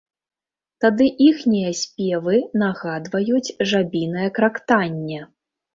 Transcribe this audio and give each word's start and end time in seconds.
Тады 0.85 1.05
іхнія 1.25 1.69
спевы 1.81 2.35
нагадваюць 2.63 3.55
жабінае 3.75 4.27
крактанне. 4.41 5.21